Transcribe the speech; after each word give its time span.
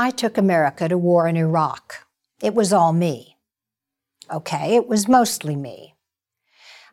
I 0.00 0.12
took 0.12 0.38
America 0.38 0.88
to 0.88 0.96
war 0.96 1.26
in 1.26 1.36
Iraq. 1.36 2.06
It 2.40 2.54
was 2.54 2.72
all 2.72 2.92
me. 2.92 3.36
Okay, 4.32 4.76
it 4.76 4.86
was 4.86 5.08
mostly 5.08 5.56
me. 5.56 5.96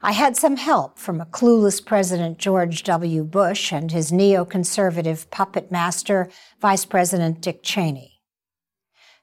I 0.01 0.13
had 0.13 0.35
some 0.35 0.58
help 0.58 0.97
from 0.97 1.21
a 1.21 1.28
clueless 1.28 1.86
President 1.86 2.39
George 2.39 2.81
W. 2.81 3.23
Bush 3.23 3.71
and 3.71 3.91
his 3.91 4.12
neoconservative 4.12 5.29
puppet 5.29 5.71
master, 5.71 6.29
Vice 6.60 6.83
President 6.86 7.41
Dick 7.41 7.62
Cheney. 7.62 8.21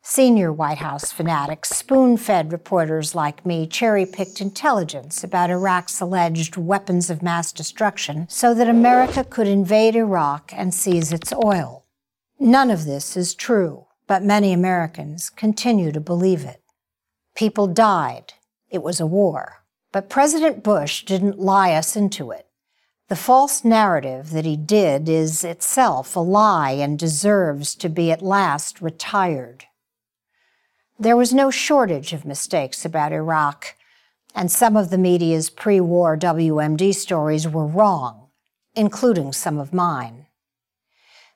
Senior 0.01 0.53
White 0.53 0.79
House 0.79 1.11
fanatics 1.11 1.71
spoon 1.71 2.17
fed 2.17 2.53
reporters 2.53 3.17
like 3.17 3.45
me 3.45 3.67
cherry 3.67 4.07
picked 4.07 4.41
intelligence 4.41 5.25
about 5.25 5.51
Iraq's 5.51 6.01
alleged 6.01 6.57
weapons 6.57 7.11
of 7.11 7.21
mass 7.21 7.51
destruction 7.53 8.29
so 8.29 8.55
that 8.55 8.69
America 8.69 9.25
could 9.25 9.49
invade 9.49 9.97
Iraq 9.97 10.53
and 10.55 10.73
seize 10.73 11.13
its 11.13 11.33
oil. 11.33 11.82
None 12.45 12.73
of 12.73 12.87
this 12.87 13.17
is 13.17 13.37
true, 13.37 13.87
but 14.09 14.25
many 14.25 14.53
Americans 14.53 15.31
continue 15.31 15.93
to 15.93 16.01
believe 16.01 16.45
it. 16.45 16.61
People 17.37 17.69
died. 17.69 18.33
It 18.69 18.83
was 18.83 18.99
a 18.99 19.07
war. 19.07 19.63
But 19.93 20.11
President 20.11 20.65
Bush 20.65 21.05
didn't 21.05 21.39
lie 21.39 21.73
us 21.73 21.95
into 21.95 22.33
it. 22.33 22.49
The 23.07 23.15
false 23.15 23.65
narrative 23.65 24.31
that 24.31 24.45
he 24.45 24.57
did 24.57 25.09
is 25.09 25.45
itself 25.45 26.17
a 26.17 26.21
lie 26.21 26.73
and 26.73 26.99
deserves 26.99 27.77
to 27.77 27.89
be 27.89 28.11
at 28.11 28.23
last 28.23 28.81
retired. 28.81 29.67
There 30.99 31.17
was 31.17 31.33
no 31.33 31.53
shortage 31.53 32.13
of 32.13 32.25
mistakes 32.25 32.85
about 32.85 33.13
Iraq, 33.13 33.77
and 34.35 34.51
some 34.51 34.77
of 34.77 34.91
the 34.91 34.99
media's 34.99 35.49
pre 35.49 35.81
war 35.81 36.17
WMD 36.17 36.93
stories 36.93 37.47
were 37.47 37.69
wrong, 37.69 38.31
including 38.75 39.33
some 39.33 39.61
of 39.61 39.73
mine. 39.73 40.27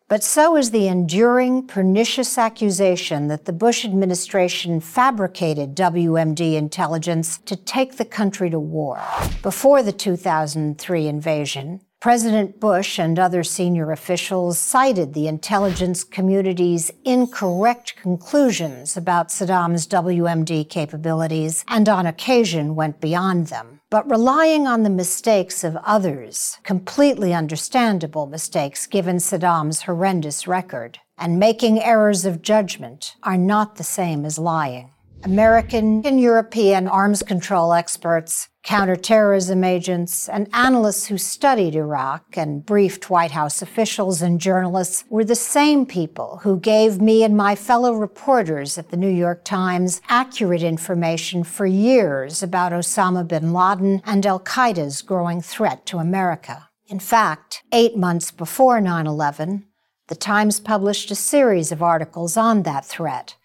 But 0.08 0.22
so 0.22 0.56
is 0.56 0.70
the 0.70 0.86
enduring, 0.86 1.66
pernicious 1.66 2.38
accusation 2.38 3.26
that 3.26 3.44
the 3.44 3.52
Bush 3.52 3.84
administration 3.84 4.80
fabricated 4.80 5.74
WMD 5.74 6.54
intelligence 6.54 7.38
to 7.38 7.56
take 7.56 7.96
the 7.96 8.04
country 8.04 8.48
to 8.50 8.60
war. 8.60 9.02
Before 9.42 9.82
the 9.82 9.90
2003 9.90 11.08
invasion, 11.08 11.80
President 12.06 12.60
Bush 12.60 13.00
and 13.00 13.18
other 13.18 13.42
senior 13.42 13.90
officials 13.90 14.60
cited 14.60 15.12
the 15.12 15.26
intelligence 15.26 16.04
community's 16.04 16.92
incorrect 17.04 17.96
conclusions 17.96 18.96
about 18.96 19.30
Saddam's 19.30 19.88
WMD 19.88 20.68
capabilities 20.68 21.64
and 21.66 21.88
on 21.88 22.06
occasion 22.06 22.76
went 22.76 23.00
beyond 23.00 23.48
them. 23.48 23.80
But 23.90 24.08
relying 24.08 24.68
on 24.68 24.84
the 24.84 24.88
mistakes 24.88 25.64
of 25.64 25.74
others, 25.78 26.58
completely 26.62 27.34
understandable 27.34 28.28
mistakes 28.28 28.86
given 28.86 29.16
Saddam's 29.16 29.82
horrendous 29.82 30.46
record, 30.46 31.00
and 31.18 31.40
making 31.40 31.82
errors 31.82 32.24
of 32.24 32.40
judgment 32.40 33.16
are 33.24 33.36
not 33.36 33.74
the 33.74 33.82
same 33.82 34.24
as 34.24 34.38
lying. 34.38 34.92
American 35.24 36.06
and 36.06 36.20
European 36.20 36.86
arms 36.86 37.24
control 37.24 37.72
experts, 37.72 38.48
counterterrorism 38.66 39.62
agents, 39.62 40.28
and 40.28 40.48
analysts 40.52 41.06
who 41.06 41.16
studied 41.16 41.76
Iraq 41.76 42.36
and 42.36 42.66
briefed 42.66 43.08
White 43.08 43.30
House 43.30 43.62
officials 43.62 44.20
and 44.20 44.40
journalists 44.40 45.04
were 45.08 45.24
the 45.24 45.36
same 45.36 45.86
people 45.86 46.40
who 46.42 46.58
gave 46.58 47.00
me 47.00 47.22
and 47.22 47.36
my 47.36 47.54
fellow 47.54 47.94
reporters 47.94 48.76
at 48.76 48.90
the 48.90 48.96
New 48.96 49.08
York 49.08 49.44
Times 49.44 50.02
accurate 50.08 50.64
information 50.64 51.44
for 51.44 51.64
years 51.64 52.42
about 52.42 52.72
Osama 52.72 53.26
bin 53.26 53.52
Laden 53.52 54.02
and 54.04 54.26
Al 54.26 54.40
Qaeda's 54.40 55.00
growing 55.00 55.40
threat 55.40 55.86
to 55.86 55.98
America. 55.98 56.68
In 56.88 56.98
fact, 56.98 57.62
eight 57.72 57.96
months 57.96 58.32
before 58.32 58.80
9 58.80 59.06
11, 59.06 59.64
the 60.08 60.16
Times 60.16 60.58
published 60.58 61.12
a 61.12 61.14
series 61.14 61.70
of 61.70 61.84
articles 61.84 62.36
on 62.36 62.64
that 62.64 62.84
threat 62.84 63.36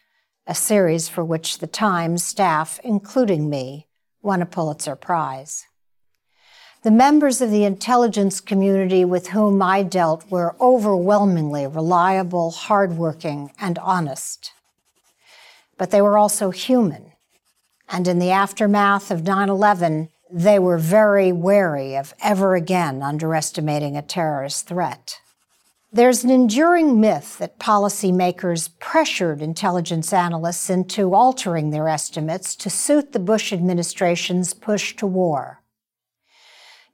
a 0.47 0.55
series 0.55 1.07
for 1.07 1.23
which 1.23 1.59
the 1.59 1.67
Times 1.67 2.23
staff, 2.23 2.79
including 2.83 3.47
me, 3.47 3.87
won 4.21 4.41
a 4.41 4.45
Pulitzer 4.45 4.95
Prize. 4.95 5.65
The 6.83 6.91
members 6.91 7.41
of 7.41 7.51
the 7.51 7.63
intelligence 7.63 8.41
community 8.41 9.05
with 9.05 9.27
whom 9.27 9.61
I 9.61 9.83
dealt 9.83 10.31
were 10.31 10.55
overwhelmingly 10.59 11.67
reliable, 11.67 12.49
hardworking, 12.49 13.51
and 13.59 13.77
honest. 13.79 14.51
But 15.77 15.91
they 15.91 16.01
were 16.01 16.17
also 16.17 16.49
human. 16.49 17.11
And 17.87 18.07
in 18.07 18.19
the 18.19 18.31
aftermath 18.31 19.11
of 19.11 19.23
9 19.23 19.49
11, 19.49 20.09
they 20.31 20.57
were 20.57 20.77
very 20.77 21.31
wary 21.31 21.95
of 21.95 22.13
ever 22.23 22.55
again 22.55 23.03
underestimating 23.03 23.95
a 23.95 24.01
terrorist 24.01 24.67
threat. 24.67 25.19
There's 25.93 26.23
an 26.23 26.29
enduring 26.29 27.01
myth 27.01 27.37
that 27.39 27.59
policymakers 27.59 28.69
pressured 28.79 29.41
intelligence 29.41 30.13
analysts 30.13 30.69
into 30.69 31.13
altering 31.13 31.71
their 31.71 31.89
estimates 31.89 32.55
to 32.57 32.69
suit 32.69 33.11
the 33.11 33.19
Bush 33.19 33.51
administration's 33.51 34.53
push 34.53 34.95
to 34.95 35.05
war. 35.05 35.61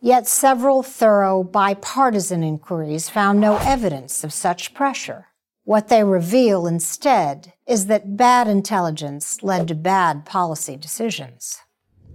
Yet 0.02 0.26
several 0.26 0.82
thorough 0.82 1.44
bipartisan 1.44 2.42
inquiries 2.42 3.08
found 3.08 3.40
no 3.40 3.58
evidence 3.58 4.24
of 4.24 4.34
such 4.34 4.74
pressure. 4.74 5.28
What 5.64 5.90
they 5.90 6.04
reveal 6.04 6.66
instead 6.66 7.54
is 7.68 7.86
that 7.86 8.18
bad 8.18 8.48
intelligence 8.48 9.44
led 9.44 9.68
to 9.68 9.76
bad 9.76 10.26
policy 10.26 10.76
decisions. 10.76 11.60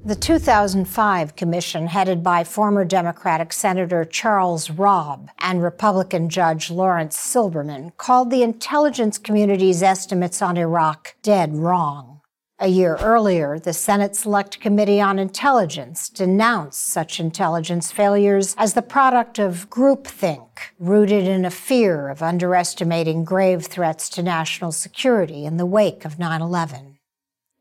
The 0.04 0.16
2005 0.16 1.36
commission, 1.36 1.86
headed 1.86 2.24
by 2.24 2.42
former 2.42 2.84
Democratic 2.84 3.52
Senator 3.52 4.04
Charles 4.04 4.68
Robb 4.68 5.30
and 5.38 5.62
Republican 5.62 6.28
Judge 6.28 6.72
Laurence 6.72 7.16
Silberman, 7.16 7.96
called 7.98 8.32
the 8.32 8.42
intelligence 8.42 9.16
community's 9.16 9.80
estimates 9.80 10.42
on 10.42 10.56
Iraq 10.56 11.14
dead 11.22 11.54
wrong. 11.54 12.20
A 12.58 12.66
year 12.66 12.96
earlier, 12.96 13.60
the 13.60 13.72
Senate 13.72 14.16
Select 14.16 14.58
Committee 14.58 15.00
on 15.00 15.20
Intelligence 15.20 16.08
denounced 16.08 16.84
such 16.84 17.20
intelligence 17.20 17.92
failures 17.92 18.56
as 18.58 18.74
the 18.74 18.82
product 18.82 19.38
of 19.38 19.70
groupthink, 19.70 20.48
rooted 20.80 21.28
in 21.28 21.44
a 21.44 21.50
fear 21.50 22.08
of 22.08 22.24
underestimating 22.24 23.22
grave 23.22 23.66
threats 23.66 24.08
to 24.08 24.22
national 24.24 24.72
security 24.72 25.44
in 25.44 25.58
the 25.58 25.66
wake 25.66 26.04
of 26.04 26.18
9 26.18 26.42
11. 26.42 26.91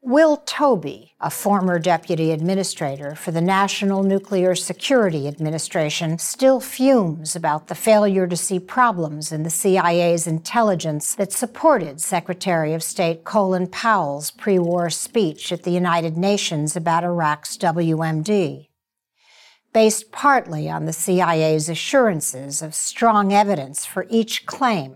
Will 0.03 0.37
Tobey, 0.37 1.13
a 1.19 1.29
former 1.29 1.77
deputy 1.77 2.31
administrator 2.31 3.13
for 3.13 3.29
the 3.29 3.39
National 3.39 4.01
Nuclear 4.01 4.55
Security 4.55 5.27
Administration, 5.27 6.17
still 6.17 6.59
fumes 6.59 7.35
about 7.35 7.67
the 7.67 7.75
failure 7.75 8.25
to 8.25 8.35
see 8.35 8.57
problems 8.57 9.31
in 9.31 9.43
the 9.43 9.51
CIA's 9.51 10.25
intelligence 10.25 11.13
that 11.13 11.31
supported 11.31 12.01
Secretary 12.01 12.73
of 12.73 12.81
State 12.81 13.23
Colin 13.25 13.67
Powell's 13.67 14.31
pre 14.31 14.57
war 14.57 14.89
speech 14.89 15.51
at 15.51 15.61
the 15.61 15.71
United 15.71 16.17
Nations 16.17 16.75
about 16.75 17.03
Iraq's 17.03 17.55
WMD. 17.57 18.69
Based 19.71 20.11
partly 20.11 20.67
on 20.67 20.85
the 20.85 20.93
CIA's 20.93 21.69
assurances 21.69 22.63
of 22.63 22.73
strong 22.73 23.33
evidence 23.33 23.85
for 23.85 24.07
each 24.09 24.47
claim, 24.47 24.95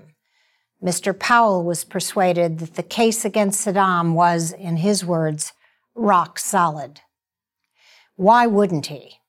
Mr. 0.83 1.17
Powell 1.17 1.63
was 1.63 1.83
persuaded 1.83 2.59
that 2.59 2.75
the 2.75 2.83
case 2.83 3.25
against 3.25 3.65
Saddam 3.65 4.13
was, 4.13 4.51
in 4.51 4.77
his 4.77 5.05
words, 5.05 5.53
rock 5.95 6.37
solid. 6.37 7.01
Why 8.15 8.47
wouldn't 8.47 8.87
he? 8.87 9.19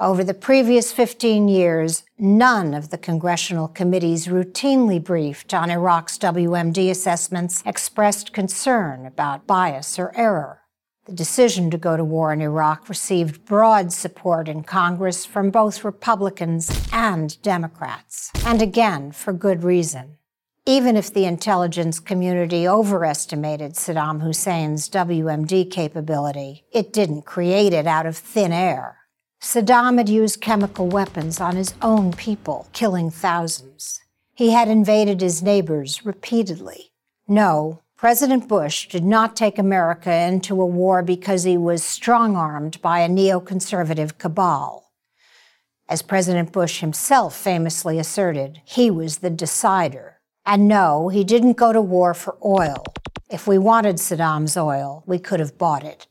Over 0.00 0.22
the 0.22 0.34
previous 0.34 0.92
15 0.92 1.48
years, 1.48 2.04
none 2.16 2.72
of 2.72 2.90
the 2.90 2.98
congressional 2.98 3.66
committees 3.66 4.28
routinely 4.28 5.02
briefed 5.02 5.52
on 5.52 5.70
Iraq's 5.70 6.16
WMD 6.18 6.88
assessments 6.88 7.64
expressed 7.66 8.32
concern 8.32 9.06
about 9.06 9.48
bias 9.48 9.98
or 9.98 10.16
error. 10.16 10.60
The 11.06 11.14
decision 11.14 11.70
to 11.70 11.78
go 11.78 11.96
to 11.96 12.04
war 12.04 12.32
in 12.32 12.40
Iraq 12.40 12.88
received 12.88 13.44
broad 13.44 13.92
support 13.92 14.46
in 14.46 14.62
Congress 14.62 15.24
from 15.24 15.50
both 15.50 15.82
Republicans 15.82 16.70
and 16.92 17.40
Democrats, 17.42 18.30
and 18.44 18.62
again 18.62 19.10
for 19.10 19.32
good 19.32 19.64
reason. 19.64 20.17
Even 20.68 20.98
if 20.98 21.10
the 21.14 21.24
intelligence 21.24 21.98
community 21.98 22.68
overestimated 22.68 23.72
Saddam 23.72 24.20
Hussein's 24.20 24.90
WMD 24.90 25.70
capability, 25.70 26.66
it 26.70 26.92
didn't 26.92 27.22
create 27.22 27.72
it 27.72 27.86
out 27.86 28.04
of 28.04 28.18
thin 28.18 28.52
air. 28.52 28.98
Saddam 29.40 29.96
had 29.96 30.10
used 30.10 30.42
chemical 30.42 30.86
weapons 30.86 31.40
on 31.40 31.56
his 31.56 31.72
own 31.80 32.12
people, 32.12 32.68
killing 32.74 33.10
thousands. 33.10 34.02
He 34.34 34.50
had 34.50 34.68
invaded 34.68 35.22
his 35.22 35.42
neighbors 35.42 36.04
repeatedly. 36.04 36.92
No, 37.26 37.80
President 37.96 38.46
Bush 38.46 38.88
did 38.88 39.04
not 39.04 39.36
take 39.36 39.58
America 39.58 40.12
into 40.12 40.60
a 40.60 40.66
war 40.66 41.02
because 41.02 41.44
he 41.44 41.56
was 41.56 41.82
strong 41.82 42.36
armed 42.36 42.82
by 42.82 43.00
a 43.00 43.08
neoconservative 43.08 44.18
cabal. 44.18 44.92
As 45.88 46.02
President 46.02 46.52
Bush 46.52 46.80
himself 46.80 47.34
famously 47.34 47.98
asserted, 47.98 48.60
he 48.66 48.90
was 48.90 49.18
the 49.18 49.30
decider. 49.30 50.17
And 50.48 50.66
no, 50.66 51.10
he 51.10 51.24
didn't 51.24 51.58
go 51.58 51.74
to 51.74 51.82
war 51.82 52.14
for 52.14 52.38
oil. 52.42 52.82
If 53.30 53.46
we 53.46 53.58
wanted 53.58 53.96
Saddam's 53.96 54.56
oil, 54.56 55.04
we 55.04 55.18
could 55.18 55.40
have 55.40 55.58
bought 55.58 55.84
it. 55.84 56.06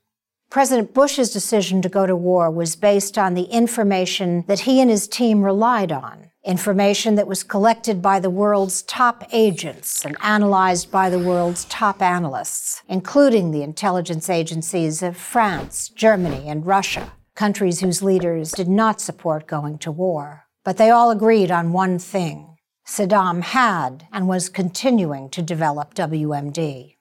President 0.52 0.94
Bush's 0.94 1.34
decision 1.34 1.82
to 1.82 1.90
go 1.90 2.06
to 2.06 2.16
war 2.16 2.52
was 2.52 2.76
based 2.76 3.18
on 3.18 3.34
the 3.34 3.46
information 3.46 4.46
that 4.48 4.60
he 4.60 4.80
and 4.80 4.92
his 4.92 5.08
team 5.08 5.42
relied 5.42 5.92
on, 5.92 6.30
information 6.46 7.16
that 7.16 7.28
was 7.28 7.44
collected 7.44 8.00
by 8.00 8.20
the 8.20 8.30
world's 8.30 8.84
top 8.84 9.24
agents 9.32 10.06
and 10.06 10.16
analyzed 10.22 10.92
by 10.92 11.10
the 11.10 11.18
world's 11.18 11.66
top 11.66 12.00
analysts, 12.00 12.84
including 12.88 13.50
the 13.50 13.64
intelligence 13.64 14.30
agencies 14.30 15.02
of 15.02 15.18
France, 15.18 15.90
Germany, 15.90 16.48
and 16.48 16.64
Russia, 16.64 17.12
countries 17.34 17.80
whose 17.80 18.04
leaders 18.04 18.52
did 18.52 18.70
not 18.70 19.02
support 19.02 19.48
going 19.48 19.80
to 19.80 19.92
war. 19.92 20.46
But 20.64 20.78
they 20.78 20.92
all 20.92 21.10
agreed 21.10 21.50
on 21.50 21.74
one 21.74 21.98
thing 21.98 22.47
Saddam 22.88 23.42
had 23.44 24.08
and 24.14 24.30
was 24.30 24.48
continuing 24.48 25.30
to 25.32 25.42
develop 25.42 25.94
WMD. 25.94 26.96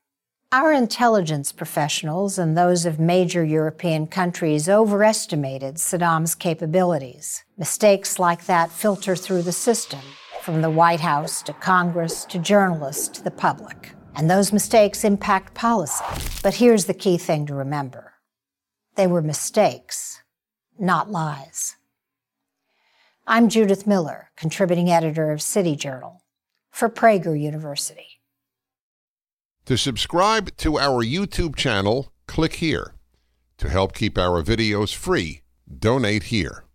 Our 0.50 0.72
intelligence 0.72 1.52
professionals 1.52 2.38
and 2.38 2.58
those 2.58 2.84
of 2.84 2.98
major 2.98 3.44
European 3.44 4.08
countries 4.08 4.68
overestimated 4.68 5.76
Saddam's 5.76 6.34
capabilities. 6.34 7.44
Mistakes 7.56 8.18
like 8.18 8.46
that 8.46 8.72
filter 8.72 9.14
through 9.14 9.42
the 9.42 9.52
system, 9.52 10.00
from 10.42 10.60
the 10.60 10.70
White 10.70 11.00
House 11.00 11.40
to 11.42 11.52
Congress 11.52 12.24
to 12.26 12.38
journalists 12.40 13.08
to 13.08 13.22
the 13.22 13.30
public. 13.30 13.92
And 14.16 14.28
those 14.28 14.52
mistakes 14.52 15.04
impact 15.04 15.54
policy. 15.54 16.04
But 16.42 16.54
here's 16.54 16.86
the 16.86 16.94
key 16.94 17.16
thing 17.16 17.46
to 17.46 17.54
remember 17.54 18.14
they 18.96 19.06
were 19.06 19.22
mistakes, 19.22 20.20
not 20.78 21.10
lies. 21.10 21.75
I'm 23.28 23.48
Judith 23.48 23.88
Miller, 23.88 24.30
contributing 24.36 24.88
editor 24.88 25.32
of 25.32 25.42
City 25.42 25.74
Journal 25.74 26.22
for 26.70 26.88
Prager 26.88 27.36
University. 27.36 28.20
To 29.64 29.76
subscribe 29.76 30.56
to 30.58 30.78
our 30.78 31.04
YouTube 31.04 31.56
channel, 31.56 32.12
click 32.28 32.54
here. 32.54 32.94
To 33.58 33.68
help 33.68 33.94
keep 33.94 34.16
our 34.16 34.44
videos 34.44 34.94
free, 34.94 35.42
donate 35.76 36.24
here. 36.24 36.65